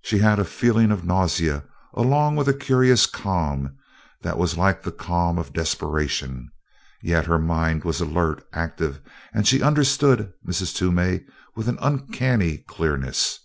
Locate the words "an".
11.68-11.76